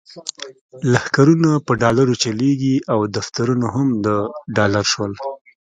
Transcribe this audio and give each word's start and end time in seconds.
لښکرونه 0.91 1.51
په 1.65 1.71
ډالرو 1.81 2.13
چلیږي 2.23 2.75
او 2.93 2.99
دفترونه 3.15 3.67
هم 3.75 3.87
د 4.05 4.07
ډالر 4.55 4.85
شول. 4.93 5.13